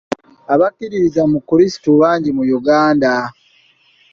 Abakkiririza 0.53 1.21
mu 1.31 1.39
Krisitu 1.47 1.89
bangi 2.01 2.29
mu 2.37 2.43
Uganda. 2.57 3.11